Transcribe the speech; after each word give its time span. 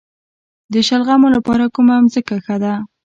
د 0.73 0.75
شلغمو 0.87 1.27
لپاره 1.35 1.65
کومه 1.75 1.95
ځمکه 2.13 2.35
ښه 2.45 2.55
ده؟ 2.63 2.73